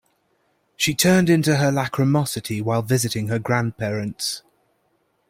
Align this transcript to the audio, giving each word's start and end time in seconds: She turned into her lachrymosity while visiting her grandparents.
She 0.77 0.95
turned 0.95 1.29
into 1.29 1.57
her 1.57 1.71
lachrymosity 1.71 2.59
while 2.59 2.81
visiting 2.81 3.27
her 3.27 3.37
grandparents. 3.37 4.41